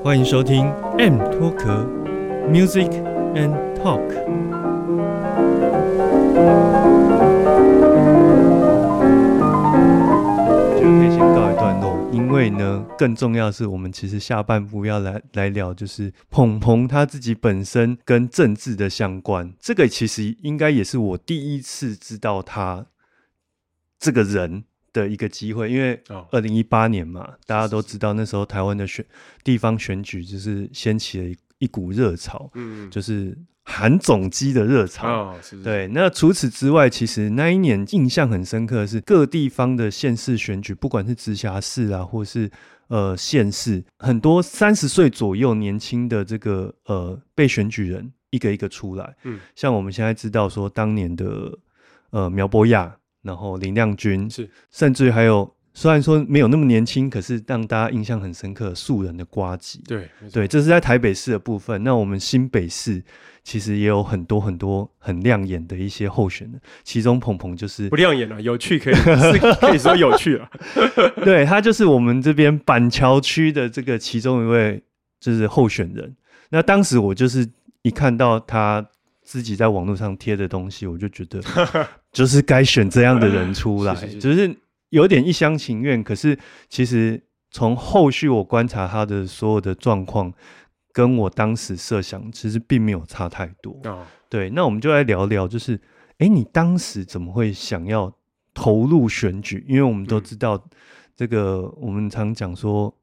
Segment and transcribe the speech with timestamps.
[0.00, 0.64] 欢迎收听
[0.96, 1.84] M 脱壳
[2.48, 2.88] Music
[3.34, 4.08] and Talk。
[10.78, 19.52] 就可以先告一段落，因为呢，更重要的是，我们其实下半部要来来聊，就是鹏鹏他自己本身跟政治的相关。
[19.58, 22.86] 这个其实应该也是我第一次知道他
[23.98, 24.62] 这个人
[24.98, 26.26] 的一个机会，因为哦。
[26.32, 29.04] 二零一八年嘛，大家都知道那时候台湾的选
[29.44, 35.08] 地方选举就是掀起了一一股热潮，嗯，就是韩总机的热潮。
[35.08, 42.50] 哦，是是，对，那除此之外，其实那一年印象很深刻的是各地方的县市选举，不管是直辖市啊，或是
[42.88, 49.16] 呃县市，很多三十岁左右年轻的这个呃被选举人一个一个出来。
[49.24, 51.58] 嗯，像我们现在知道说，当年的
[52.10, 59.82] 呃苗博雅，然后林亮君，是甚至于还有虽然说没有那么年轻，可是让大家印象很深刻素人的瓜吉。
[59.86, 61.82] 对对，这是在台北市的部分。
[61.84, 63.02] 那我们新北市
[63.44, 70.50] 其实也有很多很多很亮眼的一些候选人，其中鹏鹏就是不亮眼了，有趣可以是 可以说有趣了。
[71.24, 74.82] 对他就是我们这边板桥区的这个其中一位
[75.20, 76.16] 就是候选人。
[76.50, 77.48] 那当时我就是
[77.82, 78.84] 一看到他
[79.28, 81.38] 自己在网络上贴的东西，我就觉得
[82.10, 84.56] 就是该选这样的人出来， 就是
[84.88, 86.02] 有点一厢情愿。
[86.02, 86.38] 可是
[86.70, 90.32] 其实从后续我观察他的所有的状况，
[90.94, 93.78] 跟我当时设想其实并没有差太多。
[93.84, 95.78] 哦，对，那我们就来聊聊，就是，
[96.16, 98.10] 哎，你当时怎么会想要
[98.54, 99.62] 投入选举？
[99.68, 100.58] 因为我们都嗯知道，
[101.14, 102.96] 这个我们常讲说，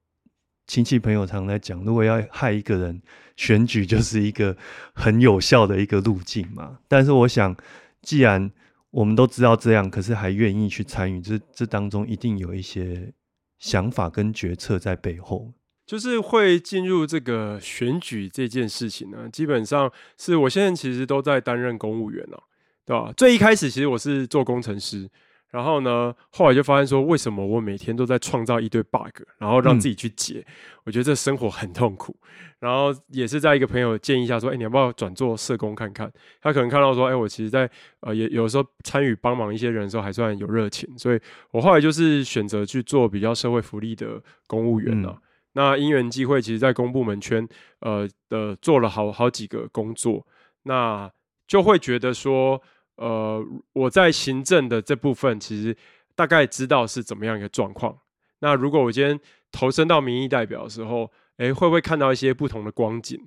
[0.67, 3.01] 亲戚朋友常在讲，如果要害一个人，
[3.35, 4.55] 选举就是一个
[4.93, 6.79] 很有效的一个路径嘛。
[6.87, 7.55] 但是我想，
[8.01, 8.51] 既然
[8.91, 13.13] 我们都知道这样，可是还愿意去参与，这这当中一定有一些
[13.59, 15.53] 想法跟决策在背后。
[15.85, 22.43] 就是会进入这个选举这件事情呢，基本上是我现在其实都在担任公务员了、
[22.83, 23.13] 对吧？
[23.15, 25.07] 最一开始其实我是做工程师，
[25.55, 30.45] 然后呢，后来就发现说，为什么我每天都在创造一堆 bug，然后让自己去解？
[30.83, 32.13] 我觉得这生活很痛苦。
[32.59, 36.11] 然后也是在一个朋友建议下说，哎，你要不要转做社工看看？
[36.41, 37.69] 他可能看到说，哎，我其实在
[38.01, 41.19] 呃也有时候参与帮忙一些人的时候还算有热情，所以
[41.51, 45.21] 我后来就是选择去做比较社会福利的公务员了、嗯
[45.53, 47.47] 那因缘际会，其实在公部门圈，
[47.79, 50.27] 呃的做了好好几个工作，
[50.63, 51.09] 那
[51.47, 52.61] 就会觉得说，
[52.97, 55.75] 呃，我在行政的这部分其实
[56.15, 57.97] 大概知道是怎么样一个状况。
[58.39, 59.19] 那如果我今天
[59.51, 63.19] 投身到民意代表的时候，诶，会不会看到一些不同的光景？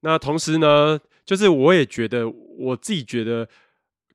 [0.00, 3.48] 那同时呢，就是我也觉得我自己觉得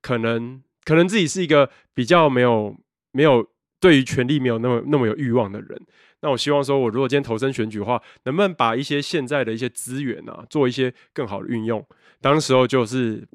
[0.02, 2.76] 可能可能自己是一个比较没有
[3.12, 3.48] 没有
[3.80, 5.80] 对于权力没有那么那么有欲望的人。
[6.22, 11.86] 那我希望说，我如果今天投身选举的话，能不能把一些现在的一些资源啊，做一些更好的运用？
[12.20, 13.28] 当时候就是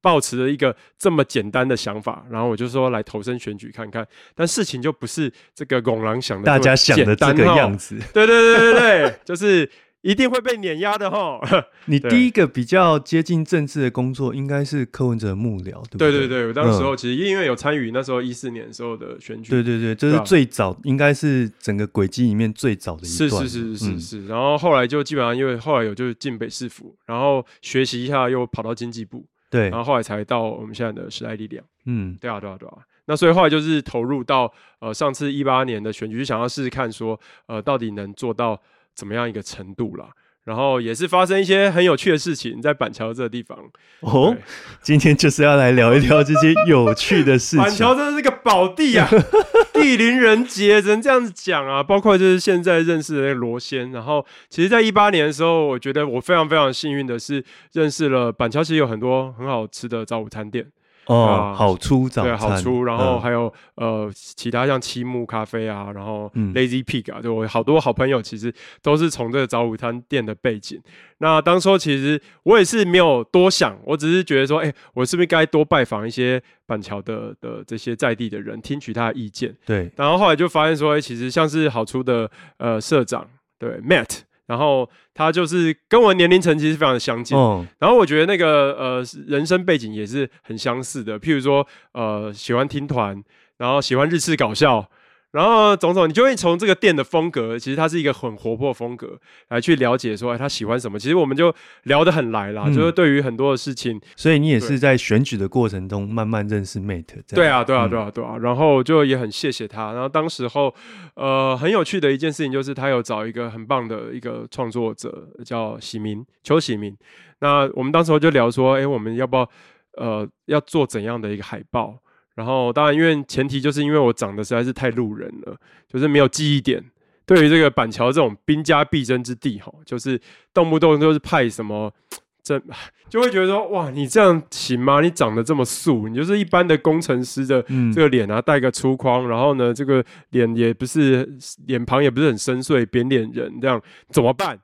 [0.00, 4.06] 抱持了一个这么简单的想法，然后我就说来投身选举看看。
[4.34, 7.98] 但事情就不是这个拱狼想的大家想的这个样子。
[7.98, 9.70] 子，对对对对对，就是
[10.02, 11.40] 一定会被碾压的哈。
[11.86, 23.42] 你第一个比较接近政治的工作，应该是柯文哲的幕僚，对不对对对对，我当时候嗯其实因为有参与那时候一四年时候的选举，对对对，这是最早，应该是整个轨迹里面最早的一是段。
[23.42, 31.64] 是是是嗯是，然后后来就基本上因为后来有就是进北市府，然后学习一下又跑到经济部，对然，后后来才到我们现在的时代力量。
[31.86, 38.60] 嗯对啊对啊对啊，那所以后来就是投入到呃上次一八年的选举，就想要试试看说呃到底能做到
[38.94, 40.10] 怎么样一个程度啦。
[40.48, 43.58] 然后也是发生一些很有趣的事情，在板桥这个地方。
[44.00, 44.34] 哦，
[44.80, 47.70] 今天就是要来聊一聊这些有趣的事情板。
[47.70, 49.06] 桥真的是个宝地啊，
[49.74, 51.82] 地灵人杰，只能这样子讲啊。
[51.82, 57.44] 包括就是现在认识的那个罗先，然后其实，在一八年的时候，我觉得我非常非常幸运的是
[57.74, 60.64] 认识了板桥，其实有很多很好吃的早午餐店，
[61.08, 68.52] 哦啊，好出早对，好出，然后嗯还有、呃其他像七木咖啡啊，然后嗯 Lazy Pig 啊，就我好多好朋友其实
[68.82, 70.80] 都是从这个早午餐店的背景。
[71.18, 79.52] 那当初其实我也是没有多想，我只是觉得说，哎、我是不是该多拜访一些板桥的的这些在地的人，听取他的意见。
[79.66, 83.26] 对，然后后来就发现说，哎、其实像是好出的呃社长
[83.58, 93.22] 对 Matt，然后他就是跟我年龄层其实非常的相近，哦，然后我觉得那个呃人生背景也是很相似的，譬如说呃喜欢听团，
[93.58, 94.90] 然后喜欢日式搞笑。
[95.30, 100.98] 然后种种，你就会从这个店的风格，其实它是一个很活泼的风格，来去了解说，哎，他喜欢什么。
[100.98, 108.38] 其实我们就聊得很来啦，嗯就是对于很多的事情，所以你也是在选举的过程中慢慢认识 Mate，对啊，对啊，嗯对啊，对啊。
[108.38, 109.92] 然后就也很谢谢他。
[109.92, 110.74] 然后当时候，
[111.14, 116.96] 呃，很有趣的一件事情就是，他有找一个很棒的一个创作者，叫喜明邱喜明。
[117.40, 119.50] 那我们当时候就聊说，哎，我们要不要
[119.98, 121.98] 呃要做怎样的一个海报？
[122.38, 125.56] 然后当然，因为前提就是因为我长得实在是太路人了，
[125.88, 126.80] 就是没有记忆点。
[127.26, 130.20] 对于这个板桥这种兵家必争之地，哈，就是
[130.54, 131.92] 动不动就是派什么。
[132.40, 132.62] 这
[133.10, 135.00] 就会觉得说，哇，你这样行吗？
[135.00, 141.28] 你长得这么素，你就是一般的工程师的嗯这个脸啊，带个粗框，然后呢，这个脸也不是
[141.66, 144.56] 脸庞也不是很深邃，扁脸人这样怎么办？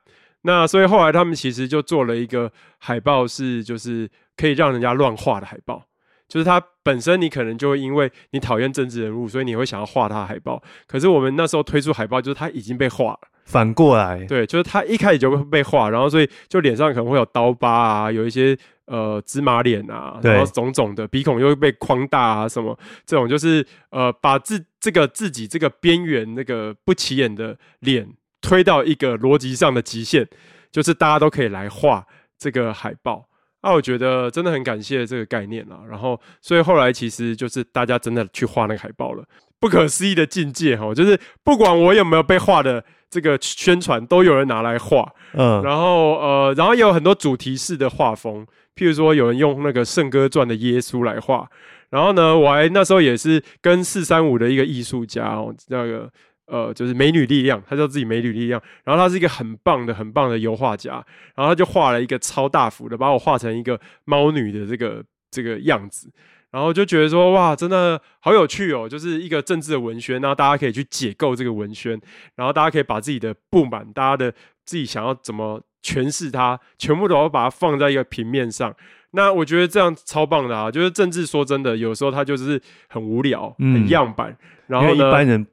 [0.43, 2.49] 那所以后来他们其实就做了一个
[2.79, 5.85] 海报，是就是可以让人家乱画的海报。
[6.27, 10.61] 就是它本身，你可能就会因为你讨厌政治人物，所以你会想要画他的海报。
[10.87, 13.19] 可是我们那时候推出海报，就是他已经被画了。
[13.45, 22.75] 反过来，对，就是他一开始就会被画，然后所以就脸上可能会有刀疤啊，有一些呃芝麻脸啊，然后种种的鼻孔又会被框大啊，什么
[23.05, 28.09] 这种就是呃把自这个自己这个边缘那个不起眼的脸
[28.41, 30.27] 推到一个逻辑上的极限，
[30.71, 32.07] 就是大家都可以来画
[32.39, 33.27] 这个海报。
[33.71, 39.23] 那、我觉得真的很感谢这个概念啦，然后所以后来其实就是大家真的去画那个海报了，
[39.59, 48.45] 不可思议的境界哈，就是不管我有没有被画的这个宣传，都有人拿来画，嗯，然后呃，然后也有很多主题式的画风，
[48.75, 51.49] 譬如说有人用那个《圣歌传》的耶稣来画，
[51.89, 56.11] 然后呢，我还那时候也是跟四三五的一个艺术家哦，那个
[56.47, 60.93] 呃就是美女力量，他叫自己美女力量，然后他是一个很棒的很棒的油画家，
[61.35, 66.11] 然后他就画了一个超大幅的，把我画成一个猫女的这个这个样子。
[66.51, 68.87] 然后就觉得说哇，真的好有趣哦！
[68.87, 71.99] 就是一个政治的文宣，然后大家可以去解构这个文宣，
[72.35, 74.31] 然后大家可以把自己的不满、大家的
[74.63, 78.73] 自己想要怎么诠释它，全部都要把它放在一个平面上。
[79.11, 80.71] 那我觉得这样超棒的啊！
[80.71, 84.37] 就是政治，说真的，有时候它就是很无聊、嗯很样板，
[84.67, 85.45] 然后一般人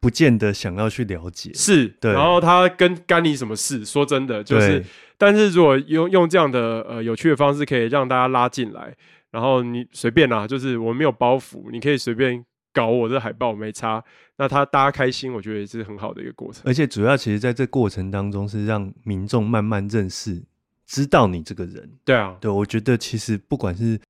[0.00, 3.84] 不见得想要去了解，是，对然后他跟干你什么事？
[3.84, 4.82] 说真的，就是，
[5.18, 8.96] 但是如果用用这样的呃有趣的方式，可以让大家拉进来，
[9.30, 12.42] 然后你随便啦，就是我没有包袱，你可以随便
[12.72, 14.02] 搞我这海报没差，
[14.38, 16.62] 那他大家开心，我觉得也是很好的一个过程。
[16.64, 20.42] 而且主要其实在这过程当中是让民众慢慢认识、
[20.86, 21.90] 知道你这个人。
[22.06, 24.00] 对啊，对我觉得其实不管是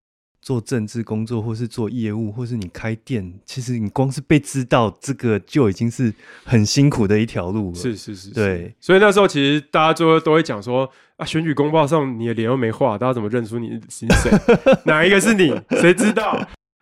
[0.42, 6.12] 做政治工作，或是做业务，或是你开店，其实你光是被知道这个就已经是
[6.44, 7.74] 很辛苦的一条路了。
[7.74, 14.30] 是是是，是对，所以那时候其实大家就会都会讲说啊，选举公报上你的脸又没画，大家怎么认出你你是谁？
[14.86, 15.54] 哪一个是你？
[15.70, 16.32] 谁知道？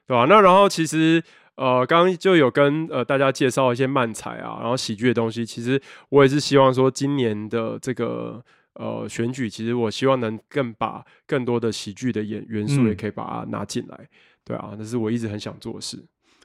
[0.06, 0.26] 对吧？
[0.28, 1.22] 那然后其实
[1.56, 5.44] 呃，刚刚就有跟呃大家介绍一些漫才啊，然后喜剧的东西。
[5.44, 8.42] 其实我也是希望说，今年的这个
[8.78, 14.08] 呃选举，其实我希望能更把更多的喜剧的元元素嗯也可以把它拿进来。
[14.44, 16.02] 对啊，那是我一直很想做的事。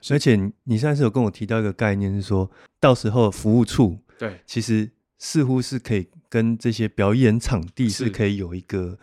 [0.09, 8.99] 而且你你上次有跟我提到一个概念，是说到时候服务处对，其实似乎是可以跟这些表演场地是是可以有一个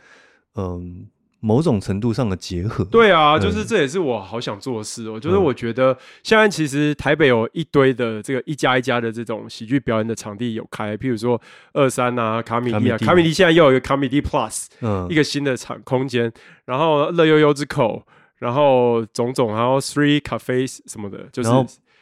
[0.56, 1.08] 嗯
[1.40, 2.84] 某种程度上的结合。
[2.84, 5.18] 对啊，对就是这也是我好想做的事哦。
[5.18, 5.42] 就是嗯。
[5.42, 11.40] 我觉得现在其实台北有一堆的这个一家一家的这种喜剧表演的场地有开，譬如说
[11.72, 15.06] 二三啊、卡米蒂啊，卡米蒂卡米蒂现在又有一个卡米蒂 Plus 嗯。
[15.10, 16.30] 一个新的场空间，
[16.66, 18.02] 然后乐悠悠之口，
[18.38, 21.50] 然后种种，然后 Three Cafes 什么的，就是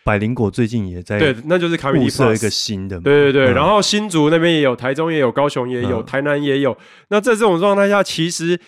[0.04, 3.54] 百灵果最近也在对，那就是卡米蒂物色一个新的嘛，对对对，嗯。
[3.54, 6.07] 然后新竹那边也有，台中也有，高雄也有，嗯。
[6.07, 6.76] 台南也有。
[7.09, 8.59] 那在这种状态下，其实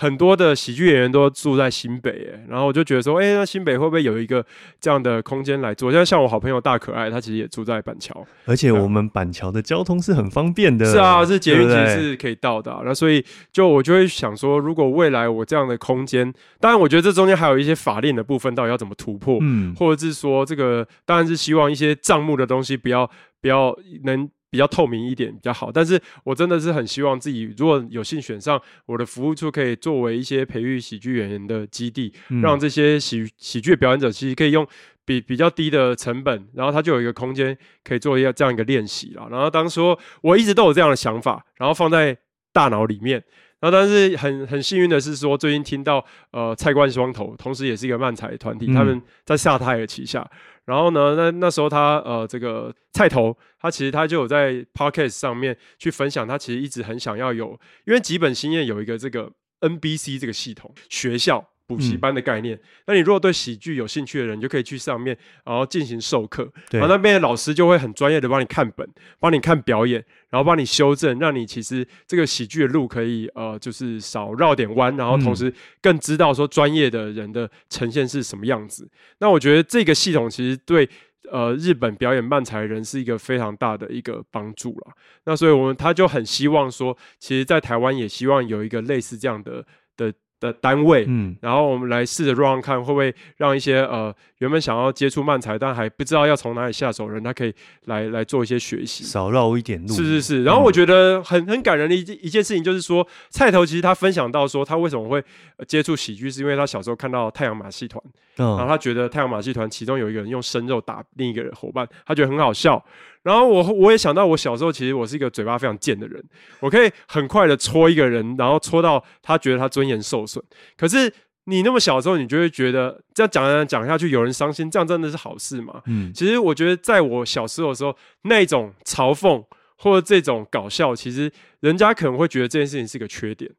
[0.00, 4.46] 很多的喜剧演员都住在新北，哎，然后我就觉得说，哎，那新北会不会有一个
[4.80, 5.90] 这样的空间来做？
[5.90, 19.38] 现在像我好朋友大可爱，他其实也住在板桥，而且我们板桥的交通是很方便的，是啊，是捷运其实是可以到的啊、那所以就我就会想说，如果未来我这样的空间，当然我觉得这中间还有一些法令的部分，到底要怎么突破？
[19.40, 34.66] 嗯，或者是说这个当然是希望一些账目的东西不要不要能比较透明一点比较好，但是我真的是很希望自己如果有幸选上我的服务处，可以作为一些培育喜剧演员的基地，嗯让这些喜喜剧表演者其实可以用
[35.04, 39.28] 比比较低的成本，然后他就有一个空间可以做一个这样一个练习了。
[39.30, 42.16] 然后当说我一直都有这样的想法，然后放在
[42.52, 43.22] 大脑里面。
[43.60, 50.28] 然后但是很很幸运的是说，最近听到呃蔡冠双头，同时也是一个漫才团体，嗯他们在萨泰尔旗下。
[50.64, 61.48] 然后呢，那那时候他呃这个菜头，他其实他就有在 podcast 上面去分享，他其实一直很想要有，因为吉本兴业有一个这个 NBC 这个系统学校。
[61.68, 66.50] 补习嗯班的概念，那你如果对喜剧有兴趣的人，你就可以去上面，然后进行授课。
[66.70, 68.88] 对然后那边的老师就会很专业的帮你看本，
[69.20, 78.90] 帮你看表演，然后帮你修正，让你其实这个喜剧的路可以呃，就是少绕点弯，然后同时更知道说专业的人的呈现是什么样子。
[79.18, 80.88] 那我觉得这个系统其实对
[81.30, 84.92] 呃日本表演漫才人是一个非常大的一个帮助了。
[85.24, 97.52] 那所以我们他就很希望说，其实，在台湾也希望有一个类似这样的的的单位，嗯，然后我们来试着 run 看，会不会让一些呃原本想要接触漫才但还不知道要从哪里下手的人，他可以
[97.86, 99.04] 来来做一些学习。
[99.04, 99.92] 少绕一点路。
[99.92, 105.22] 是是是，然后我觉得很很感人的一件一件事情就是说，菜头其实他分享到说，他为什么会
[105.56, 108.02] 呃接触喜剧，是因为他小时候看到太阳马戏团，
[108.36, 112.82] 然后嗯，他觉得太阳马戏团其中有一个人用生肉打另一个人伙伴，他觉得很好笑。
[113.22, 116.22] 然后我我也想到，我小时候其实我是一个嘴巴非常贱的人，
[116.60, 120.42] 我可以很快的戳一个人，然后戳到他觉得他尊严受损。
[120.76, 121.12] 可是
[121.44, 125.82] 你那么小的时候，你就会觉得这样讲讲讲下去，有人伤心，这样真的是好事吗？
[125.86, 129.44] 嗯，其实我觉得，在我小时候的时候，那种嘲讽
[129.76, 133.50] 或者这种搞笑，其实人家可能会觉得这件事情是个缺点。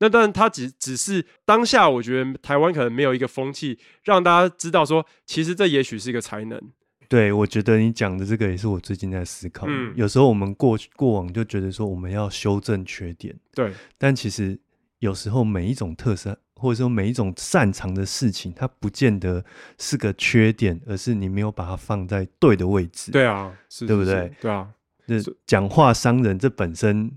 [0.00, 6.60] 那但他，只只是当下，我觉得台湾可能没有一个风气，让大家知道说，其实这也许是一个才能。
[7.08, 9.66] 对，我觉得你讲的这个也是我最近在思考。
[9.66, 14.58] 嗯有时候我们过过往就觉得说我们要修正缺点，对，但其实
[14.98, 19.42] 有时候每一种特色，或者说每一种擅长的事情，它不见得
[19.78, 24.30] 是个缺点，而是你没有把它放在对的位置。，对啊，是，是对不对？
[24.40, 24.68] 对啊，
[25.06, 27.10] 就是讲话伤人，这本身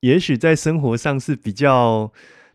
[0.00, 2.10] 也许在生活上是比较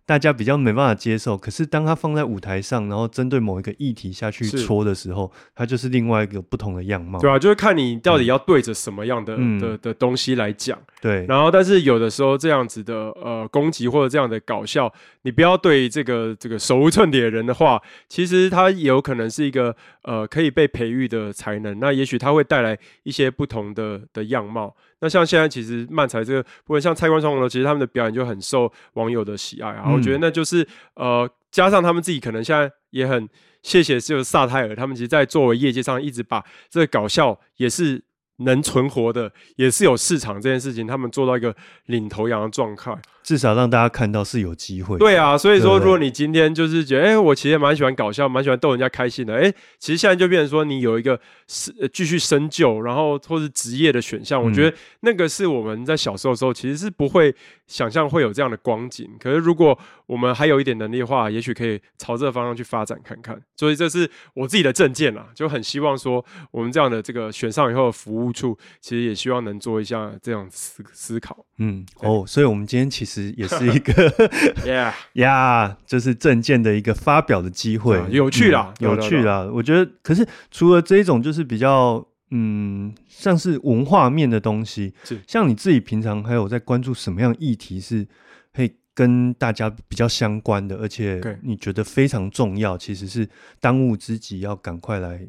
[0.10, 7.20] 大家比较没办法接受，可是当他放在舞台上，然后针对某一个议题下去戳的时候，它就是另外一个不同的样貌。
[7.20, 10.80] 对啊，就是看你到底要对着什么样的、嗯的的东西来讲。
[11.00, 21.80] 对，然后，但是有的时候这样子的呃攻击或者这样的搞笑，你不要对这个这个手无寸铁的人的话，其实他有可能是一个呃可以被培育的才能。
[21.80, 24.76] 那也许他会带来一些不同的的样貌。
[25.02, 29.84] 那像现在其实漫才这个不过，像蔡冠双龙，其实他们的表演就很受网友的喜爱啊。
[29.88, 33.28] 嗯我觉得那就是呃加上他们自己可能现在也很
[33.62, 38.04] 谢谢就是萨泰尔，他们其实在作为业界上一直把这个搞笑也是。
[38.42, 41.54] 能存活的也是有市场这件事情，他们做到一个
[41.88, 42.98] 领头羊的状态。
[43.30, 44.98] 至少让大家看到是有机会。
[44.98, 57.36] 对啊，所以说，如果你今天就是觉得，哎、我其实也蛮喜欢搞笑，蛮喜欢逗人家开心的，哎、其实现在就变成说，你有一个是呃继续深究，然后或是职业的选项，我嗯觉得那个是我们在小时候的时候其实是不会
[57.68, 59.08] 想象会有这样的光景。
[59.20, 63.40] 可是如果我们还有一点能力的话，也许可以朝这个方向去发展看看。
[63.56, 71.46] 所以这是我自己的证件啦，就很希望说，我们这样的这个选上以后的服务处，其实也希望能做一下这样思思考。
[71.60, 73.94] 嗯，哦，所以我们今天其实也是一个
[74.66, 77.98] Yeah，呀， 就是证件的一个发表的机会。
[77.98, 79.50] 啊，有趣啦有趣啦。
[79.54, 84.94] 我觉得，可是除了这一种，就是比较嗯，像是文化面的东西，
[85.28, 88.08] 像你自己平常还有在关注什么样议题是
[88.54, 93.28] 可以跟大家比较相关的，而且对你觉得非常重要，其实是
[93.60, 95.28] 当务之急，要赶快来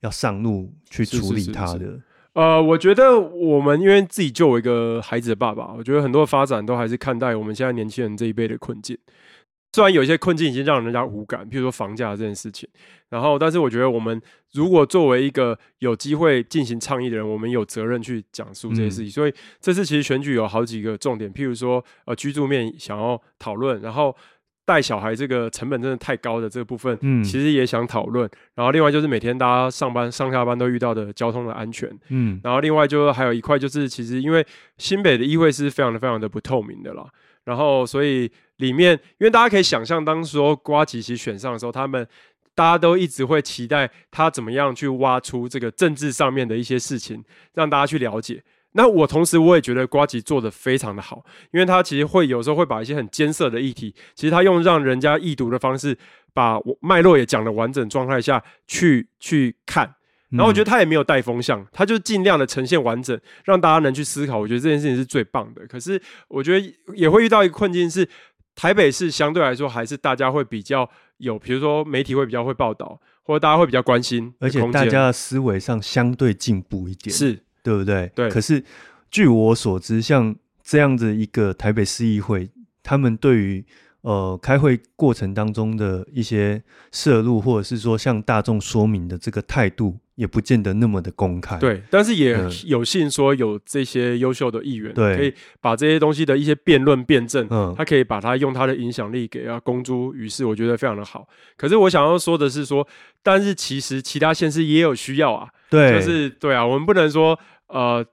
[0.00, 1.98] 要上路去处理是是它的。
[2.34, 8.96] 呃，我觉得我们因为自己就有一个孩子的爸爸，我觉得很多发展都还是看待我们现在年轻人这一辈的困境。
[9.74, 12.68] 虽然有一些困境已经让人家无感，譬如说房价这件事情，
[13.08, 14.20] 然后，但是我觉得我们
[14.52, 19.10] 如果作为一个有机会进行倡议的人，我们有责任去讲述这些事情。
[19.10, 24.14] 所以这次其实选举有好几个重点，譬如说呃居住面想要讨论，然后
[24.64, 28.30] 带小孩这个成本真的太高的这个部分，嗯其实也想讨论。
[28.54, 34.46] 然后另外就是每天大家上班上下班都遇到的交通的安全，嗯然后另外就还有一块就是，其实因为
[34.78, 37.04] 新北的议会是非常的非常的不透明的啦，
[37.44, 42.06] 然后所以里面，因为大家可以想象，当时候瓜吉其实选上的时候，他们
[42.54, 48.42] 大家都一直会期待他怎么样去挖出这个政治上面的一些事情，让大家去了解。
[48.72, 55.96] 那我同时我也觉得瓜吉做的非常的好，因为他其实会有时候会把一些很艰涩的议题，其实他用让人家易读的方式，
[56.32, 59.94] 把我脉络也讲的完整状态下去去看。
[60.30, 64.38] 然后我觉得他也没有带风向，他就尽量的呈现完整，让大家能去思考。
[64.38, 65.66] 我觉得这件事情是最棒的。
[65.66, 68.08] 可是我觉得也会遇到一个困境是，
[68.54, 70.88] 台北市相对来说还是大家会比较
[71.18, 78.10] 有，比如说媒体会比较会报道，或者大家会比较关心而且大家的思维上相对进步一点，是对不对？
[78.14, 78.62] 对可是
[79.10, 82.48] 据我所知，像这样子一个台北市议会，
[82.82, 83.64] 他们对于
[84.02, 91.56] 呃开会过程当中的一些摄入，或者是说向大众说明的这个态度，也不见得那么的公开。
[91.58, 101.28] 对，但是也嗯有幸说有这些优秀的议员，对可以把这些东西的一些辩论辩证，嗯他可以把他用他的影响力给啊公诸于世，我觉得非常的好。
[101.56, 102.86] 可是我想要说的是说，
[103.22, 107.38] 但是其实其他县市也有需要啊，对，就是对啊，我们不能说
[107.72, 108.04] 呃，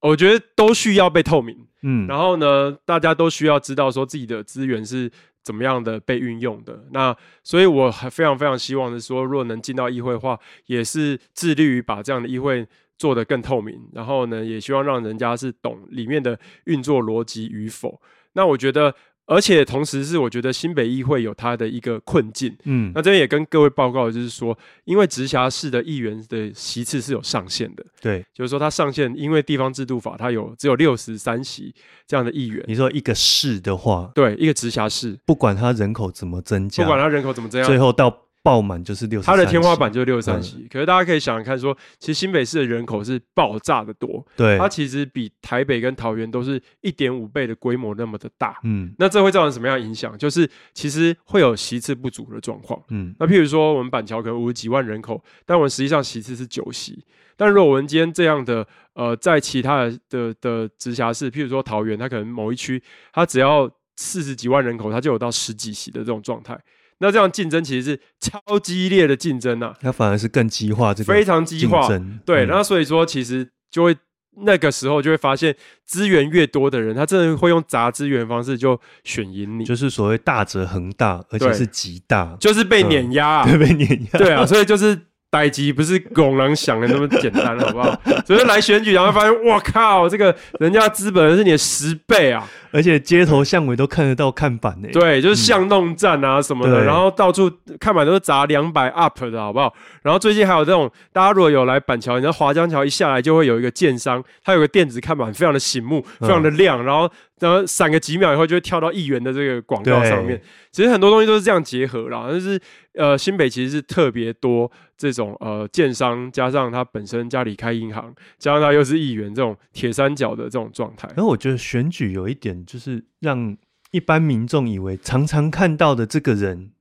[0.00, 5.10] 我觉得都需要被透明，嗯，然后呢，大家都需要知道说自己的资源是
[5.42, 6.84] 怎么样的被运用的。
[6.92, 12.66] 那所以我还非常非常希望的是说，如果能进到议会的话，也是致力于把这样的议会
[12.98, 13.88] 做得更透明。
[13.94, 18.00] 然后呢，也希望让人家是懂里面的运作逻辑与否。
[18.34, 18.94] 那我觉得，
[19.28, 22.56] 而且同时是我觉得新北议会有它的一个困境。
[22.64, 22.90] 嗯。
[22.94, 31.74] 那这边也跟各位报告，就是说，因为直辖市的议员的席次是有上限的，对，就是说它上限，因为地方制度法它有只有六十三席
[32.06, 38.10] 这样的议员，你说一个市的话，对，一个直辖市，不管它人口怎么增加，不管它人口怎么增加，最后到
[38.48, 40.66] 爆满就是六十，它的天花板就是六十三嗯席。
[40.72, 48.58] 可是大家可以想想看说其实新北市的人口是爆炸的多，对，它其实比台北跟桃园都是一点五倍的规模那么的大。
[48.64, 50.16] 嗯那这会造成什么样的影响？
[50.16, 52.82] 就是其实会有席次不足的状况。
[52.88, 57.04] 嗯那譬如说，我们板桥可能五十几万人口，但我们实际上席次是九席。
[57.36, 66.58] 但如果我们今天这样的，呃，在其他的的的直辖市，譬如说桃园，它可能某一区，它只要四十几万人口，它就有到十几席的这种状态。
[67.00, 71.88] 那这样竞争其实是超激烈的竞争啊，它反而是更激化这个非常激化。
[72.24, 73.96] 对，嗯那所以说其实就会
[74.40, 83.44] 那个时候就会发现，资源越多的人，他真的会用砸资源的方式就选赢你，就就是所谓大者恒大，而且是极大，就是被碾压、啊。
[83.44, 84.96] 对被碾压，对啊，所以就是
[85.30, 87.94] 逮级不是拱狼想的那么简单，好不好？
[88.24, 92.48] 所以来选举，然后发现，我靠，这个人家资本是你的十倍啊！
[92.70, 94.88] 而且街头巷尾都看得到看板呢。
[94.92, 99.72] 对，就是巷弄站啊什么的，对然后到处看板都是砸两百 up 的好不好？
[100.02, 110.40] 然后最近还有这种，大家如果有来板桥，你知道华江桥一下来就会有一个建商，它有个电子看板，非常的醒目，非常的亮，然后然后闪个几秒以后就会跳到议员的这个广告上面。
[110.70, 112.60] 其实很多东西都是这样结合啦，就是
[112.98, 121.08] 呃，新北其实是特别多这种呃建商，加上他本身家里开银行，加上他又是议员，这种铁三角的这种状态。
[121.14, 123.56] 然后我觉得选举有一点就是让
[123.92, 126.72] 一般民众以为常常看到的这个人，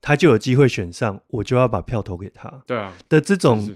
[0.00, 3.74] 他就有机会选上，我就要把票投给他对啊，的这种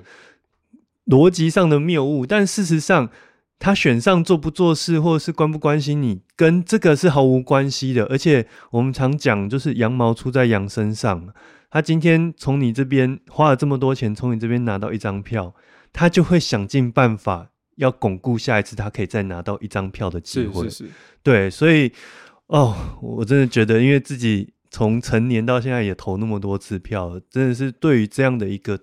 [1.04, 2.24] 逻辑上的谬误。
[2.24, 3.10] 但事实上，
[3.58, 8.06] 他选上做不做事，或者是关不关心你，跟这个是毫无关系的。
[8.06, 11.28] 而且我们常讲，就是羊毛出在羊身上。
[11.70, 15.54] 他今天从你这边花了这么多钱，从你这边拿到一张票，
[15.92, 20.64] 他就会想尽办法要巩固下一次他可以再拿到一张票的机会。
[20.64, 20.90] 是是是，
[21.22, 21.92] 对，所以
[22.46, 28.80] 哦，我真的觉得，因为自己从成年到现在也投那么多次票，真的是对于这样的一个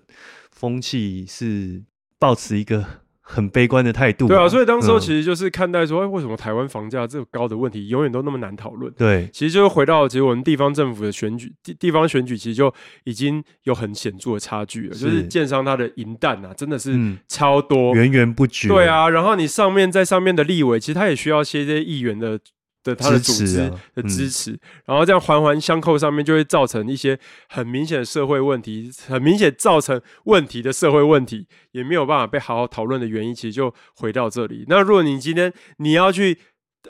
[0.52, 1.82] 风气是
[2.18, 2.86] 抱持一个
[3.28, 4.28] 很悲观的态度。
[4.28, 8.92] 对啊，所以当时其实就是看待说，哎、为什么台湾房价这么高的问题，永远都那么难讨论。
[8.96, 14.94] 对其实就是回到，其实我们地方政府的选举，地地方选举其实就已经有很显著的差距了。
[14.94, 17.94] 就是是建商它的银弹啊，真的是嗯超多。
[17.96, 18.68] 源源不绝。
[18.68, 22.38] 对，啊，然后你上面在上面的立委，其实他也需要些这些议员的
[22.86, 27.18] 的他的组织支持啊的嗯支持，然后这样环环相扣，上面就会造成一些
[27.48, 34.64] 很明显的社会问题，很明显造成问题的社会问题，也没有办法被好好讨论的原因，其实就回到这里。
[34.68, 36.38] 那如果你今天你要去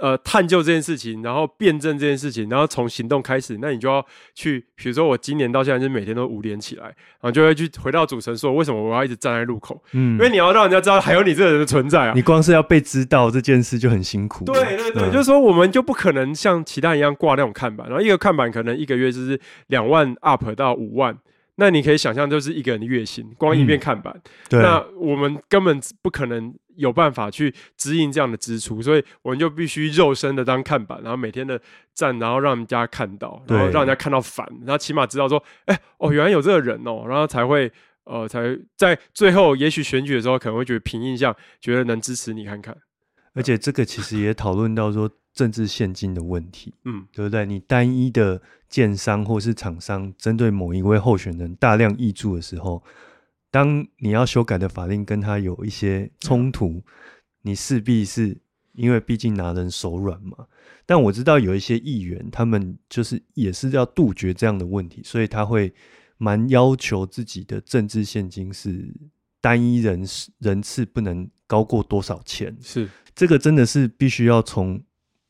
[0.01, 4.05] 呃探究这件事情，然后辩证这件事情，然后从行动开始，那你就要
[4.35, 9.83] 去，比如说我今年到现在就每天都五点起来，然后就会去回到主持人说，为什么我要一直站在路口？
[9.93, 12.13] 嗯因为你要让人家知道还有你这个人的存在啊。
[12.15, 14.45] 你光是要被知道这件事就很辛苦。
[14.45, 21.17] 对对对，嗯就是说我们就不可能像其他人一样挂那种看板，然后一个看板可能一个月就是两万 up 到五万，
[21.57, 24.15] 那你可以想象就是一个人的月薪，光一面看板，
[24.49, 31.61] 对，那我们根本不可能有办法去支应这样的支出，所以我们就必须肉身的当看板，然后每天的
[31.95, 37.73] 站，然后让人家看到，然后让人家看到烦，然后起码知道说，哎、哦，原来有这个人哦，然后才会。
[38.09, 42.73] 呃，才在最后，也许选举的时候可能会觉得凭印象，觉得能支持你看看。
[43.35, 46.75] 而且这个其实也讨论到说政治现金的问题。
[46.85, 47.47] 嗯，对不对？
[47.47, 52.83] 你单一的建商或是厂商针对某一位候选人大量挹注的时候，
[53.53, 56.83] 当你要修改的法令跟他有一些冲突，
[57.43, 58.37] 你势必是
[58.73, 60.47] 因为毕竟拿人手软嘛。
[60.85, 65.73] 但我知道有一些议员，他们就是也是要杜绝这样的问题，所以他会
[66.17, 68.89] 蛮要求自己的政治现金是
[69.41, 70.05] 单一人
[70.39, 72.57] 人次不能高过多少钱。
[72.61, 74.81] 是这个真的是必须要从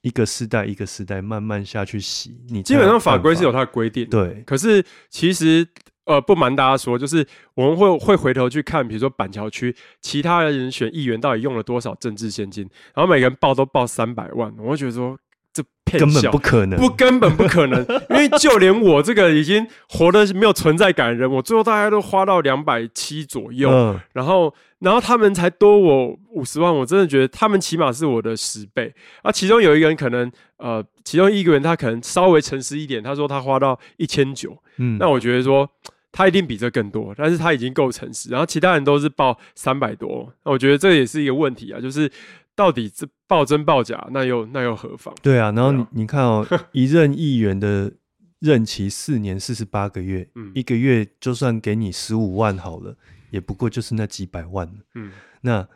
[0.06, 4.40] 一个时代一个时代慢慢下去洗，你基本上法规是有它的规定，对。
[4.46, 5.66] 可是其实
[6.04, 15.18] 呃，不瞒大家说，就是我们会会回头去看，比如说板桥区其他人选议员到底用了多少政治现金，然后每个人报都报三百万，我会觉得说。
[15.62, 23.70] 这根本不可能，不根本不可能， 因为就连我这个已经活的没有存在感的人，我最后大概都花到两百七左右，
[24.12, 28.92] 然后然后他们才多我五十万，我真的觉得他们起码是我的十倍。
[29.22, 35.70] 啊，其中有一个人可能呃，其中一个人他可能稍微诚实一点，他说他花到一千九，嗯，那我觉得说
[36.10, 42.10] 他一定比这更多，但是他已经够诚实，然后其他人都是报三百多，那我觉得这也是一个问题啊，就是。
[42.56, 45.14] 到底这报真报假，那又那又何妨？
[45.22, 47.92] 对啊，然后你你看哦， 一任议员的
[48.40, 52.96] 任期四年四十八个月，嗯，一个月就算给你十五万好了，
[53.30, 55.68] 也不过就是那几百万，嗯，那。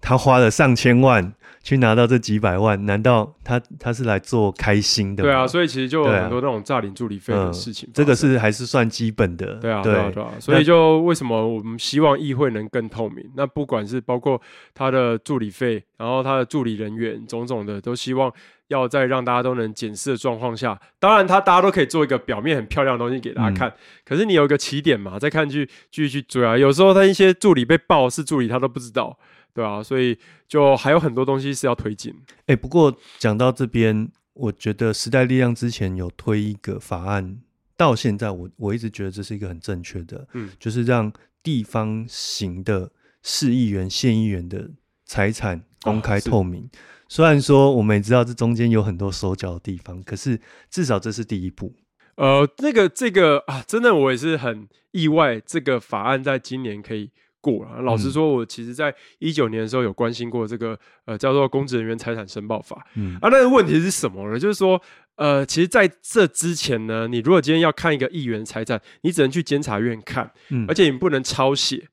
[0.00, 1.32] 他花了上千万
[1.62, 5.22] 去拿到这几百万，难道他他是来做开心的？
[5.24, 7.88] 对啊，所以其实就有很多那种诈领助理费的事情。
[7.92, 9.54] 这个是还是算基本的。
[9.56, 10.30] 对啊，对啊，对啊。
[10.38, 13.24] 所以就为什么我们希望议会能更透明？
[13.34, 14.40] 那不管是包括
[14.74, 18.32] 他的助理费，然后他的助理人员种种的，都希望
[18.68, 23.72] 要在让大家都能检视的状况下，当然他大家都可以做一个表面很漂亮的东西给大家看。
[24.04, 26.56] 可是你有一个起点嘛，再看去继续去追啊。
[26.56, 29.18] 有时候他一些助理被爆是助理，他都不知道。
[29.54, 32.14] 对啊，所以就还有很多东西是要推进。
[32.46, 37.38] 哎，不过讲到这边，我觉得时代力量之前有推一个法案，
[37.74, 41.10] 到现在我我一直觉得这是一个很正确的，嗯，就是让
[41.42, 42.90] 地方型的
[43.22, 44.68] 市议员、县议员的
[45.06, 46.68] 财产公开透明。
[47.08, 51.74] 虽然说我们也知道这中间有很多手脚的地方，可是至少这是第一步。
[52.16, 57.10] 呃，那个这个啊，真的我也是很意外，这个法案在今年可以。
[57.38, 64.36] 过了，老实说，我其实在一九年的时候有关心过这个呃叫做公职人员财产申报法，嗯啊，那个问题是什么呢？
[64.36, 64.82] 就是说，
[65.14, 71.86] 呃，其实在这之前呢，你如果今天要看一个议员财产，你只能去监察院看，嗯，而且你不能抄写，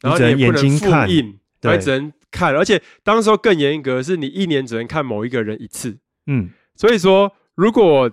[0.00, 5.96] 然后你也不能复印，还只能看，而且当时候更严格，是你一年只能看某一个人一次，
[6.26, 8.10] 嗯，所以说如果。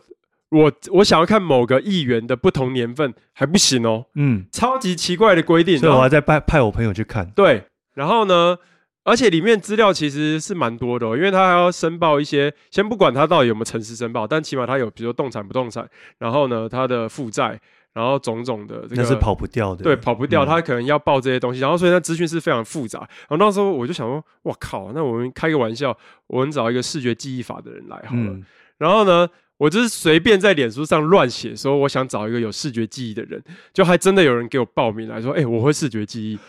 [0.53, 7.27] 我我想要看某个议员的不同年份还不行哦，嗯，超级奇怪的规定，所以我还在派派我朋友去看。
[7.31, 7.63] 对，
[7.95, 8.55] 然后呢，
[9.03, 17.59] 而且里面资料其实是蛮多的，因为他还要申报一些，先不管他到底有没有诚实申报，但起码他有，比如说动产、不动产，然后呢，他的负债，
[17.93, 22.99] 然后种种的，那是跑不掉的，对，跑不掉，他可能要报这些东西，然后所以那资讯是非常复杂。
[23.29, 25.95] 然后那时候我就想说，我靠，那我们开个玩笑，
[26.27, 28.37] 我们找一个视觉记忆法的人来好了，
[28.77, 29.29] 然后呢？
[29.57, 36.39] 我就是随便在脸书上乱写，说我想找一个有视觉记忆的人，就还真的有人给我报名来说，哎，我会视觉记忆，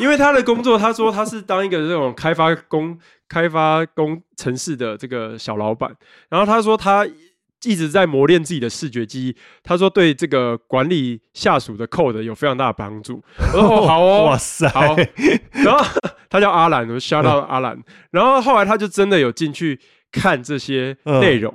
[0.00, 2.96] 因为他的工作，他说他是当一个这种开发工、
[3.28, 5.94] 开发工程式的这个小老板，
[6.30, 7.04] 然后他说他
[7.64, 13.22] 一直在磨练自己的视觉记忆，他说对这个管理下属的 code 有非常大的帮助。
[13.38, 14.96] 我说 好哦，哇塞，好，
[15.52, 15.84] 然后
[16.30, 19.80] 他叫阿兰，我吓到阿兰，然后后来他就真的有进去
[20.12, 21.52] 看这些内容。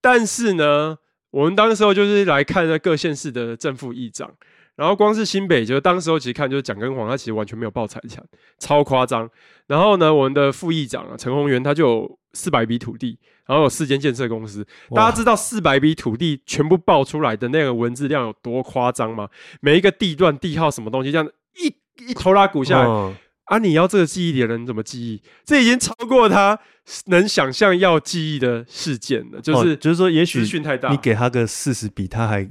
[0.00, 0.96] 但是呢，
[1.30, 4.30] 我们当时候就是来看那各县市的正副议长，
[4.76, 8.24] 然后光是新北，就当时候其实看就是蒋根煌，他其实完全没有报财产，
[8.58, 9.28] 超夸张。
[9.66, 14.66] 然后呢，我们的副议长啊，陈宏源他就有四百笔土地，然后有四间建设公司。
[14.94, 19.28] 大家知道四百笔土地全部爆出来的那个文字量有多夸张吗？
[19.60, 21.74] 每一个地段地号什么东西，这样一
[22.08, 23.14] 一头拉鼓下来。
[23.46, 23.58] 啊！
[23.58, 25.20] 你要这个记忆的人怎么记忆？
[25.44, 26.58] 这已经超过他
[27.06, 29.40] 能想象要记忆的事件了。
[29.40, 30.40] 就是就是说，也许
[30.90, 32.48] 你给他个四十笔，他还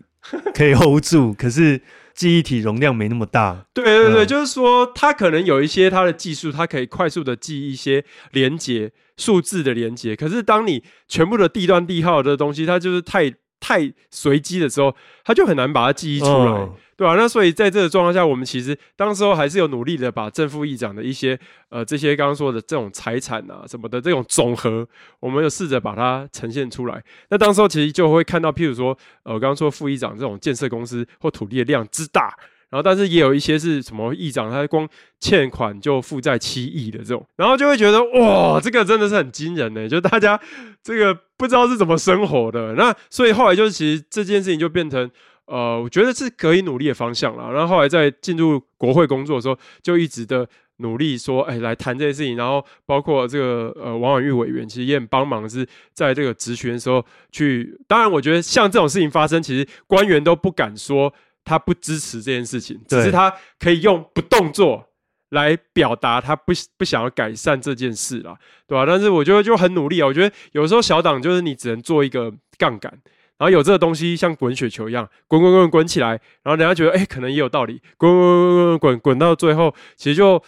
[0.53, 1.33] 可以 hold 住。
[1.33, 1.81] 可是
[2.13, 3.65] 记忆体容量没那么大。
[3.73, 10.15] 对对对，就是说，它可能有一些它的技术，它可以快速的记忆一些连接数字的连接。
[10.15, 14.93] 可是当你全部的地段地号的东西，它就是太太随机的时候，
[15.23, 16.69] 他就很难把它记忆出来。
[16.97, 24.87] 对啊，那所以在这个状况下，我们其实当时候还是有努力的把正副议长的一些呃这些刚刚说的这种财产啊什么的这种总和，
[25.19, 27.03] 我们有试着把它呈现出来。
[27.29, 32.37] 那当时候其实就会看到，譬如说呃刚刚说副议长这种建设公司或土地的量之大，
[32.71, 40.39] 然后但是也有一些是什么议长他光欠款就负债七亿的这种，然后就会觉得哇，这个真的是很惊人呢，就大家
[40.81, 42.73] 这个不知道是怎么生活的。
[42.73, 45.11] 那所以后来就是其实这件事情就变成。
[45.47, 47.51] 呃，我觉得是可以努力的方向了。
[47.51, 52.37] 然后后来在进入国会工作的时候，就一直的努力说，哎，来谈这些事情。
[52.37, 57.77] 然后包括这个呃，王婉玉委员其实也很帮忙，是在这个职权的时候去。
[57.85, 64.89] 当然，我觉得像这种事情发生，其实官员都不敢说他不支持这件事情，只是他可以用不动作
[65.29, 68.85] 来表达他不不想要改善这件事啦，对吧？
[68.85, 70.07] 但是我觉得就很努力啊。
[70.07, 72.91] 我觉得有时候小党就是你只能做一个杠杆，
[73.37, 76.09] 然后有这个东西像滚雪球一样滚滚滚滚起来，
[76.43, 80.43] 然后人家觉得哎可能也有道理，滚滚滚滚滚滚到最后，其实就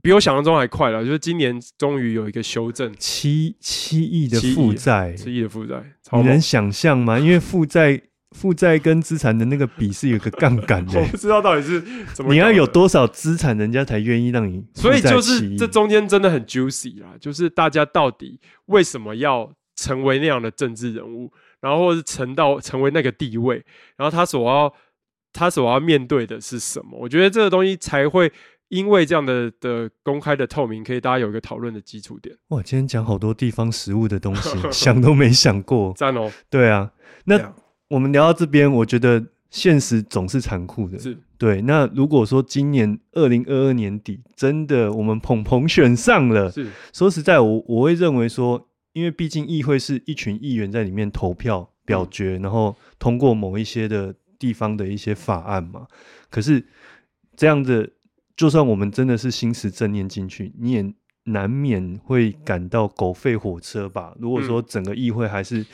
[0.00, 1.04] 比我想象中还快了。
[1.04, 7.18] 就是今年终于有一个修正，七七亿的负债，七亿的负债，你能想象吗？
[7.18, 8.00] 因为负债
[8.30, 11.80] 负债跟资产的那个比是有个杠杆的 我，不知道到底是
[12.14, 12.66] 怎么，你要有。
[12.70, 23.64] 多少资产，人家才愿意让你所以就是这中间真的很 juicy 啦，就是大家到底为什么要成为那样的政治人物，然后或是成到成为那个地位，
[23.96, 24.72] 然后他所要
[25.32, 26.96] 他所要面对的是什么？
[27.00, 28.32] 我觉得这个东西才会
[28.68, 32.36] 因为这样的的公开的透明，可以大家有一个讨论的基础点。
[32.50, 35.92] 哇，今天讲好多地方食物的东西， 想都没想过。
[35.96, 36.92] 赞哦，对啊，
[37.24, 37.52] 那
[37.90, 40.96] 我们聊到这边，我觉得现实总是残酷的。
[40.96, 55.88] 是对，那如果说今年二零二二年底真的我们鹏鹏选上了，是说实在，我我会认为说，因为毕竟议会是一群议员在里面投票表决，然后通过某一些的地方的一些法案嘛。
[56.30, 56.64] 可是
[57.36, 57.90] 这样的，
[58.36, 64.14] 就算我们真的是心持正念进去，你也难免会感到狗吠火车吧。
[64.20, 65.66] 如果说整个议会还是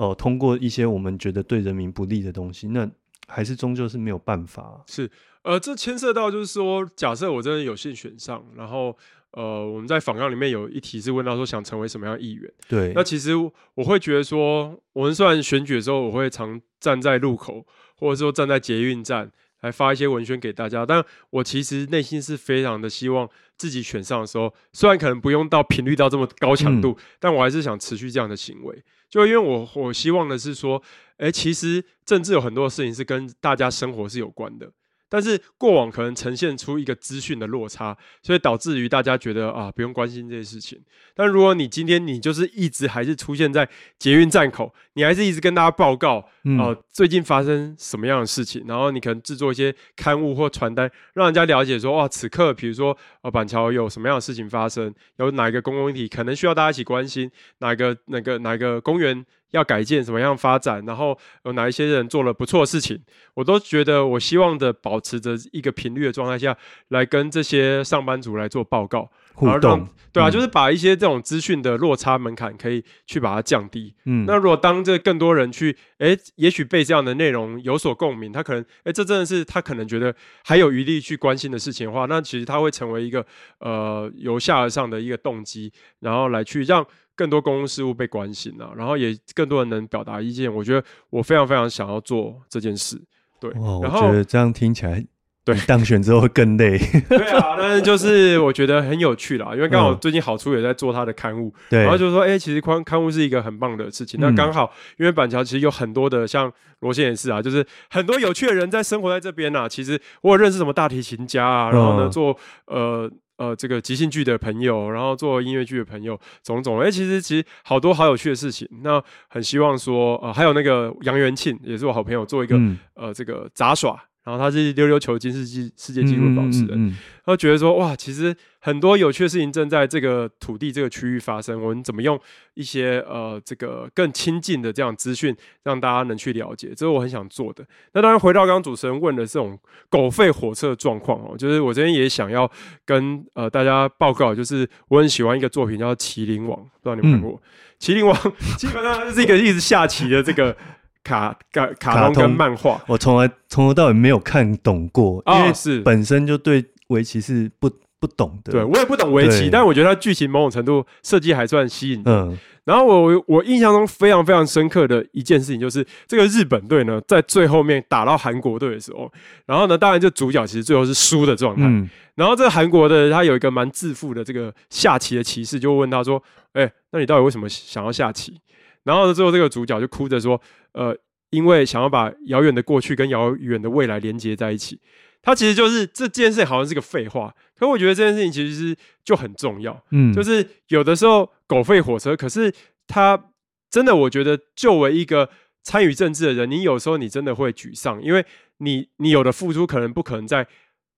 [0.00, 2.90] 呃通过一些我们觉得对人民不利的东西，那
[3.28, 4.82] 还是终究是没有办法。
[4.86, 5.10] 是，
[5.42, 8.96] 呃，这牵涉到就是说，假设我真的有幸选上，然后
[9.32, 12.50] 呃，我们在访纲里面有一题是问到说想成为什么样的议员。
[12.66, 13.36] 对，那其实
[13.74, 28.82] 我会觉得说，我们虽然选举的时候，我会常站在路口，或者说站在捷运站来发一些文宣给大家，但我其实内心是非常的希望自己选上的时候，虽然可能不用到频率到这么高强度，但我还是想持续这样的行为。
[29.10, 30.80] 就因为我我希望的是说，
[31.18, 34.70] 哎，其实政治有很多事情是跟大家生活是有关的。
[35.10, 40.80] 但是过往可能呈现出一个资讯的落差，所以导致于大家觉得啊不用关心这些事情。
[41.14, 43.68] 但如果你今天你就是一直还是出现在
[43.98, 63.00] 捷运站口，你还是一直跟大家报告，嗯呃，最近发生什么样的事情，然后你可能制作一些刊物或传单，让人家了解说，哇，此刻比如说呃板桥有什么样的事情发生，有哪一个公共议题可能需要大家一起关心，哪一个哪个哪一个公园要改建，什么样发展，然后有哪一些人做了不错的事情，
[63.34, 66.56] 我都觉得我希望的保持着一个频率的状态下
[66.88, 70.30] 来跟这些上班族来做报告，互动，对啊，嗯。
[70.30, 73.94] 就是把一些这种资讯的落差门槛可以去把它降低。
[74.04, 83.24] 嗯，那如果当这更多人去，诶，也许被这样的内容有所共鸣，他可能，诶，这真的是他可能觉得还有余力去关心的事情的话，那其实他会成为一个
[83.58, 86.86] 呃由下而上的一个动机，然后来去让
[87.20, 90.50] 更多公共事务被关心啊，然后也更多人能表达意见。
[90.52, 92.98] 我觉得我非常非常想要做这件事，
[93.38, 93.50] 对，
[93.82, 95.04] 然后觉得这样听起来，
[95.44, 96.78] 对你当选之后会更累。
[97.10, 104.18] 对啊，但是就是我觉得很有趣啦，因为刚好嗯最近好处也在做他的刊物，对，然后就说，哎、其实刊刊物是一个很棒的事情。
[104.18, 109.68] 那嗯刚好，因为板桥其实有很多的，像罗先也是啊，就是很多有趣的人在生活在这边啊。
[109.68, 116.78] 其实我有认识什么大提琴家啊，然后呢嗯做呃呃这个即兴剧的朋友，然后做音乐剧的朋友，种种。
[116.78, 118.68] 哎、其实其实好多好有趣的事情。
[118.82, 123.98] 那很希望说，呃，还有那个杨元庆也是我好朋友，做一个、嗯呃这个杂耍。
[124.30, 131.60] 然后他是溜溜球金世纪世界纪录保持人，嗯嗯嗯他觉得说哇，其实很多有趣的事情正在这个土地这个区域发生。
[131.62, 132.18] 我们怎么用
[132.54, 137.64] 一些呃这个更亲近的这样资讯，让大家能去了解，这是我很想做的。
[137.92, 142.50] 那当然，回到刚刚主持人问的这种狗吠火车的状况哦，就是我这边也想要
[142.84, 147.40] 跟呃大家报告，就是我很喜欢一个作品叫《麒麟王》，不知道你们看过？
[147.78, 148.14] 麒麟王
[148.56, 150.56] 》基本上就是一个一直下棋的这个
[151.02, 152.80] 卡卡卡卡通跟漫画。
[152.86, 158.52] 我从来从头到尾没有看懂过，因为哦是本身就对围棋是不不懂的。
[158.52, 162.04] 对，我也不懂围棋，但我觉得它剧情某种程度设计还算吸引人。
[162.06, 169.10] 嗯然后我我印象中非常非常深刻的一件事情，就是这个日本队呢，在最后面打到韩国队的时候，
[169.46, 171.62] 然后呢，当然就主角其实最后是输的状态。
[171.64, 178.38] 嗯然后这个韩国的他有一个蛮自负的这个下棋的骑士，就问他说：“哎、那你到底为什么想要下棋？”
[178.84, 180.40] 然后呢，最后这个主角就哭着说
[180.72, 180.96] ：“呃，
[181.30, 184.80] 因为想要把遥远的过去跟遥远的未来连接在一起。”
[185.22, 189.78] 他其实就是这件事好像是个废话，可我觉得这件事情其实是就很重要。
[189.90, 192.50] 嗯，就是有的时候狗吠火车，可是
[192.86, 193.22] 他
[193.68, 195.28] 真的，我觉得作为一个
[195.62, 198.24] 参与政治的人，你有时候你真的会沮丧，因为
[198.58, 200.46] 你你有的付出可能不可能在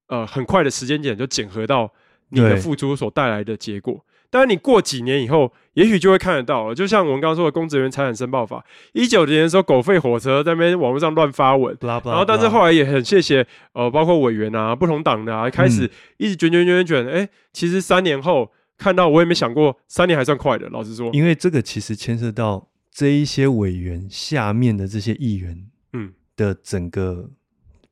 [0.06, 1.92] 呃很快的时间点就检核到
[2.28, 4.06] 你的付出所带来的结果。
[4.32, 6.74] 但是你过几年以后，也许就会看得到了。
[6.74, 8.56] 就像我们刚刚说的《公职人员财产申报法》，
[8.94, 20.66] 一九年的时候，狗吠火车在那边网络上乱发文，然后但是后来也很谢谢呃，包括委员啊、不同党的啊，开始一直卷卷卷卷卷，哎，其实三年后看到，我也没想过三年还算快的。
[20.70, 27.28] 老实说，因为这个其实牵涉到这一些委员下面的这些议员，嗯的整个。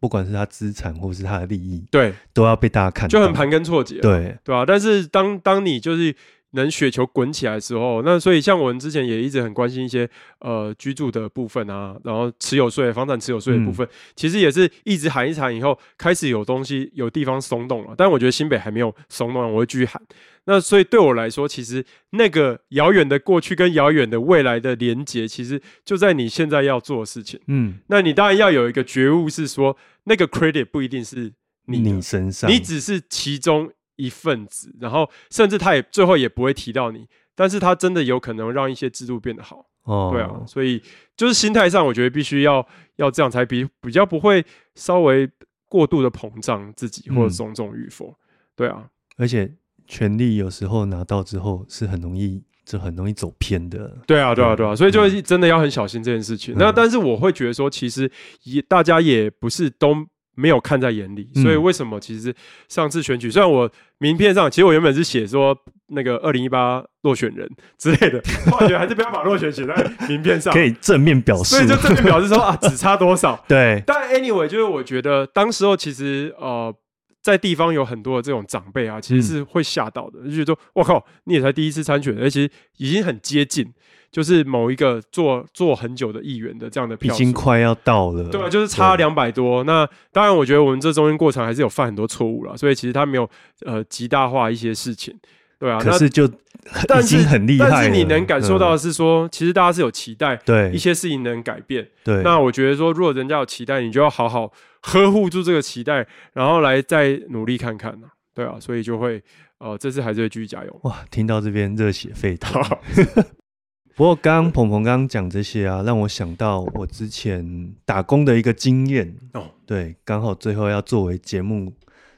[0.01, 4.65] 不管是他资产或是他的利益，对，都要被大家看，就很盘根错节，对对啊？
[4.67, 6.17] 但是当当你就是
[6.53, 10.09] 能雪球滚起来的时候，那所以像我们之前也一直很关心一些
[10.41, 13.87] 呃居住的部分啊，然后持有税、房产持有税的部分，
[14.17, 17.95] 其实也是一直喊一喊以后，开始有东西有地方松动了。
[17.97, 20.01] 但我觉得新北还没有松动，我会继续喊。
[20.47, 27.39] 那所以对我来说，其实那个遥远的过去跟遥远的未来的连接，其实就在你现在要做的事情。
[27.47, 31.33] 嗯，那你当然要有一个觉悟，是说那个 credit 不一定是
[31.67, 39.67] 你身上，你只是其中一份子，然后甚至他也最后也不会提到你，但是他真的有可能让一些制度变得好。
[39.83, 40.83] 哦，对啊，所以
[41.17, 45.29] 就是心态上，我觉得必须要要这样才比比较不会稍微
[45.69, 48.15] 过度的膨胀自己或者种种与否。
[48.57, 49.53] 对啊，而且。
[49.87, 53.99] 权力有时候拿到之后是很容易，就很容易走偏的。
[54.07, 56.55] 对啊，对啊，对啊，所以就真的要很小心这件事情。
[56.57, 58.09] 那但是我会觉得说，其实
[58.45, 61.29] 也大家也不是都没有看在眼里。
[61.35, 62.35] 所以为什么其实
[62.69, 65.57] 上次选举，虽然我名片上其实我原本是写说
[65.89, 69.75] 那个二零一八落选人之类的， 我觉得还是不要把落选写在
[70.09, 71.57] 名片上，可以正面表示。
[71.57, 73.43] 所以就正面表示说啊，只差多少？
[73.49, 73.83] 对。
[73.87, 76.75] 但 anyway，就是我觉得当时候其实呃。
[77.23, 83.71] 在地方有很多的这种长辈啊，其实是会吓到的，就觉得说：“我靠，你也才第一次参选，而且已经很接近，
[84.11, 89.65] 就是某一个做做很久的议员的这样的票，已经快要到了。”对，就是差两百多。
[89.65, 93.29] 那当然，我觉得我们这中间过程还是有犯很多错误了，所以其实他没有
[93.65, 95.15] 呃极大化一些事情，
[95.59, 95.79] 对啊。
[95.79, 96.31] 可是就
[96.87, 101.89] 但是很厉害，但是你能感受到的是说，其实大家是有期待，对一些事情能改变。
[102.05, 104.53] 对，那我觉得说，如果人家有期待，你就要好好。
[104.83, 108.07] 呵护住这个期待，然后来再努力看看呢？
[108.35, 109.23] 对啊，所以就会
[109.59, 110.81] 呃，这次还是会继续加油。
[110.85, 112.63] 哇，听到这边热血沸腾。
[113.97, 119.51] 不过刚刚鹏鹏刚刚讲这些啊，让我想到我之前打工的一个经验哦。
[119.67, 121.73] 对，刚好最后要作为节目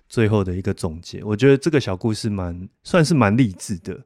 [0.09, 3.99] 最后的一个总结，我觉得这个小故事蛮算是蛮励志的。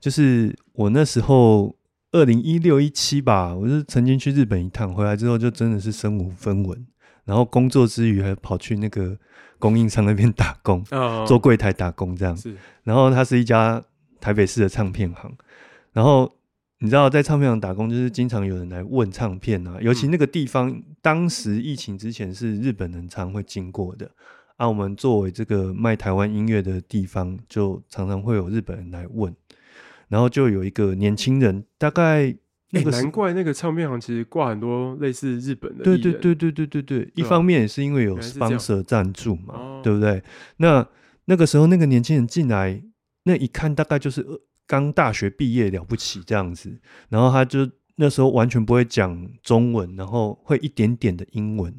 [0.00, 1.76] 就是我那时候
[2.12, 6.86] 二零一六一七吧，我是曾经去日本一趟，回来之后就真的是身无分文。
[7.24, 9.14] 然后工作之余还跑去那个
[9.58, 10.82] 供应商那边打工，
[11.26, 12.34] 做柜台打工这样。
[12.34, 13.82] 是，然后他是一家
[14.18, 15.30] 台北市的唱片行。
[15.92, 16.32] 然后
[16.80, 24.10] 你知道在唱片行打工，就是经常有人来问唱片啊，尤其那个地方当时疫情之前是日本人常会经过的
[24.56, 24.68] 啊。
[24.68, 29.34] 我们作为这个卖台湾音乐的地方，就常常会有日本人来问。
[30.08, 32.36] 然后就有一个年轻人，大概。
[32.70, 35.82] 那个难怪那个唱片行其实挂很多类似日本的。
[35.82, 40.22] 对对对对对对对，一方面也是因为有 sponsor 赞助嘛，对不对？
[40.58, 40.86] 那
[41.24, 42.82] 那个时候那个年轻人进来，
[43.22, 44.20] 那一看大概就是
[44.68, 46.78] 刚大学毕业了不起这样子，
[47.08, 51.74] 然后他就那时候完全不会讲中文，然后会一点点的英文，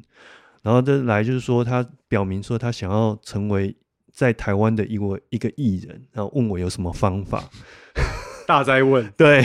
[0.62, 3.74] 然后这来就是说他表明说他想要成为
[4.12, 7.48] 在台湾的一位一个艺人，然后问我有什么方法。
[8.46, 9.44] 大灾问，对，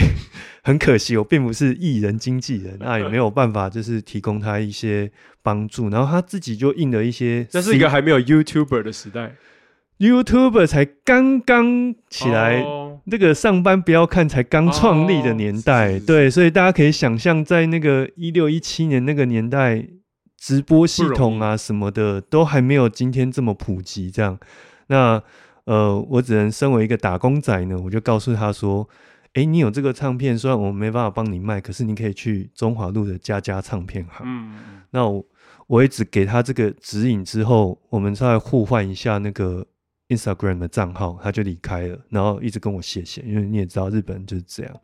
[0.64, 5.08] 很可惜，我并不是艺人经纪人，那也没有办法，就是提供他一些
[5.42, 5.88] 帮助。
[5.88, 9.36] 然后他自己就印了一些，这是一个还没有 YouTuber 的时代
[9.98, 12.64] ，YouTuber 才刚刚起来，
[13.04, 19.86] 那个上班不要看才刚创立的年代，对，所以大家可以想象，在那个一六一七年那个年代，
[20.38, 24.38] 直播系统啊什么的都还没有今天这么普及，这样，
[24.88, 25.22] 那。
[25.66, 28.88] 呃，我只能身为一个打工仔呢，我就告诉他说
[29.34, 34.54] ：“哎，你有这个唱片，虽然我没办法帮你卖，可是你可以去中华路的家家唱片行。”嗯，
[34.92, 35.26] 那我
[35.66, 39.66] 我也只给他这个指引之后，我们再互换一下那个
[40.08, 44.80] Instagram 的账号，他就离开了，然后一直跟我谢谢，因为你也知道日本人就是这样。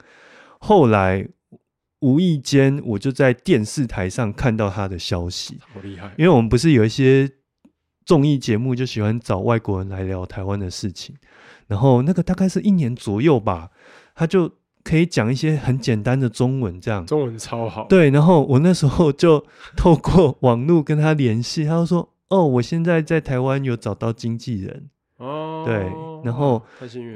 [0.58, 1.26] 后来
[2.00, 7.30] 无意间我就在电视台上看到他的消息，好厉害，因为我们不是有一些。
[8.04, 11.14] 综艺节目就喜欢找外国人来聊台湾的事情，
[11.68, 13.70] 然后那个大概是一年左右吧，
[14.16, 14.50] 他就
[14.82, 17.86] 可以讲一些很简单的中文，这样中文超好。
[17.86, 24.90] 对，然后我那时候就透过网络跟他联系，他就说：“哦，我现在在台湾有找到经纪人。”
[25.62, 26.62] 哦，对，然后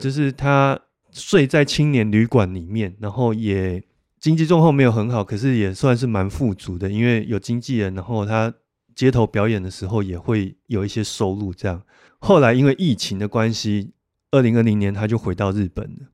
[0.00, 0.78] 就是他
[1.10, 3.82] 睡在青年旅馆里面，然后也
[4.18, 8.52] 经济状况没有很好，可是也算是蛮富足的，因为有经纪人，然后他。
[8.96, 11.82] 街头表演的时候也会有一些收入，这样。
[12.18, 13.92] 后来因为疫情的关系，
[14.30, 16.06] 二零二零年他就回到日本了。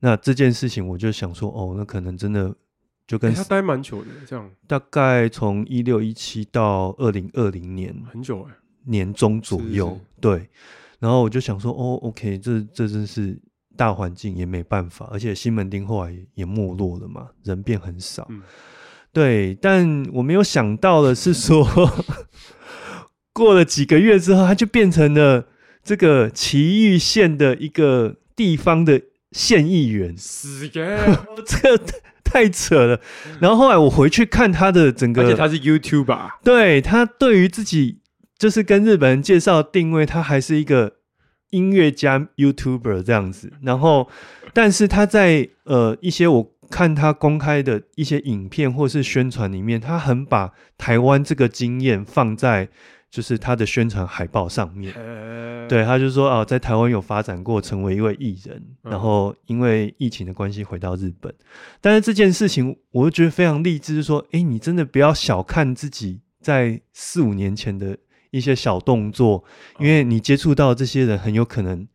[0.00, 2.54] 那这件事情我就想说，哦，那可能真的
[3.06, 8.54] 就跟欸他待蛮久的，这样大概从一六一七到二零二零年很久哎、
[8.84, 10.50] 年中左是右，是对。
[10.98, 13.40] 然后我就想说，哦，OK，这这真是
[13.76, 18.26] 大环境也没办法，而且西门町后来也也没落了嘛，人变很少。
[18.30, 18.42] 嗯
[19.10, 21.66] 对，但我没有想到的是说，
[23.32, 25.48] 过了几个月之后，它就变成了
[25.82, 29.00] 这个奇玉县的一个地方的
[29.32, 30.98] 县议员，死耶！
[31.46, 31.84] 这个
[32.22, 33.00] 太扯了。
[33.40, 37.97] 然后后来我回去看他的整个，而且他是 YouTube 吧，对他对于自己
[38.38, 40.98] 就是跟日本人介绍定位，他还是一个
[41.50, 43.52] 音乐家 YouTuber 这样子。
[43.62, 44.08] 然后，
[44.52, 52.68] 但是他在呃一些我看他公开的一些影片或是宣传里面，他很把台湾这个经验放在
[53.10, 54.92] 就是他的宣传海报上面。
[54.94, 61.34] 呃，对，他就说哦，在台湾有发展过，成为一位艺人，嗯然后因为疫情的关系回到日本。
[61.80, 67.96] 但是这件事情，我就觉得非常励志，就是说，哎，你真的不要小看自己在四五年前的
[68.30, 69.44] 一些小动作，
[69.78, 71.86] 因为你接触到这些人，很有可能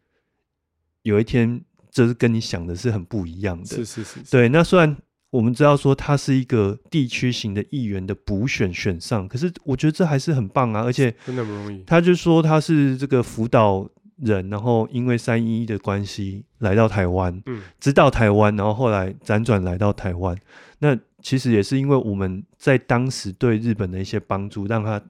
[1.04, 1.62] 有一天，
[1.92, 3.66] 就是跟你想的是很不一样的。
[3.66, 4.96] 是是是，是，对，那虽然
[5.30, 11.14] 我们知道说他是一个地区型的议员的补选选上，可是我觉得这还是很棒啊，而且。
[11.26, 11.84] 真的不容易。
[11.86, 20.38] 他就说他是这个辅导人，然后因为三一一的关系来到台湾，嗯，直到台湾，然后后来辗转来到台湾。
[20.80, 25.02] 那其实也是因为我们在当时对日本的一些帮助，让他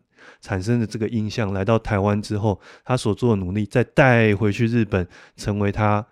[0.42, 1.54] 产生的这个印象。
[1.54, 6.06] 来到台湾之后，他所做的努力再带回去日本，成为他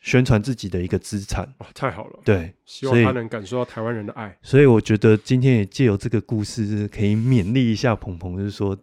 [0.00, 1.52] 宣传自己的一个资产。
[1.58, 4.38] 哇，太好了，对，希望他能感受到台湾人的爱。
[4.42, 8.78] 所以我觉得今天也借由这个故事，可以勉励一下鹏鹏，就是说，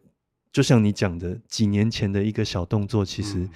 [0.52, 3.50] 就像你讲的，几年前的一个小动作，其实嗯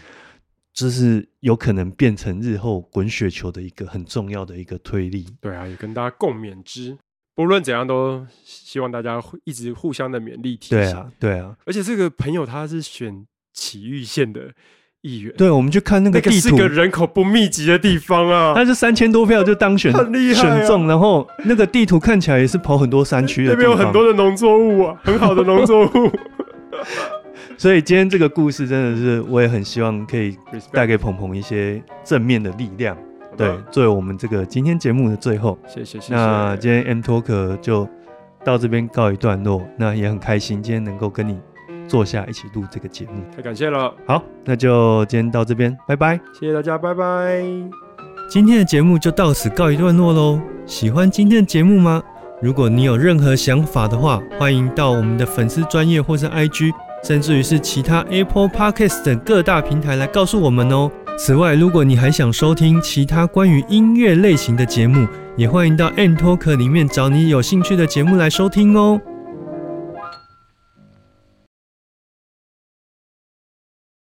[0.72, 5.28] 就是有可能变成日后滚雪球的一个很重要的一个推力。
[5.42, 6.98] 对啊，也跟大家共勉之。
[7.40, 10.78] 不论怎样，都希望大家会一直互相的勉励提醒。
[10.78, 14.52] 对啊，对啊，而且这个朋友他是选埼玉县的
[15.04, 20.58] 议员，对，我们去看那那个个地图，是个人口不密集的地方啊，他是三千多票就当选，很 厉害啊。
[20.58, 26.12] 选中，然后那个地图看起来也是跑很多山区的那边有很多的农作物啊， 很好的农作物。
[27.58, 30.38] 所以今天这个故事真的是，我也很希望可以
[30.74, 32.98] 带给鹏鹏一些正面的力量。
[33.40, 36.14] 对，作为我们这个今天节目的最后，谢谢谢谢。
[36.14, 37.88] 那今天 M Talk 就
[38.44, 39.66] 到这边告一段落。
[39.78, 41.40] 那也很开心今天能够跟你
[41.88, 43.24] 坐下一起录这个节目。
[43.36, 46.20] 太感谢了，好，那就今天到这边，拜拜。
[46.34, 47.42] 谢谢大家，拜拜。
[48.30, 50.40] 今天的节目就到此告一段落喽。
[50.66, 52.04] 喜欢今天的节目吗？
[52.42, 56.72] 如果你有任何想法的话，欢迎到我们的粉丝专业或是 IG，
[57.04, 60.92] 甚至于是其他 Apple Podcast 等各大平台来告诉我们哦。
[61.22, 65.06] 此外，如果你还想收听其他关于音乐类型的节目，
[65.36, 69.00] 也欢迎到 N Talk 里面找你有兴趣的节目来收听哦。